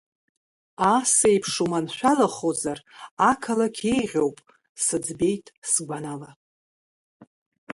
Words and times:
Асеиԥш 0.95 1.53
уманшәалахозар 1.63 2.79
ақалақь 3.31 3.81
еиӷьуп 3.93 4.37
сыӡбеит 4.83 5.45
сгәанала. 5.71 6.29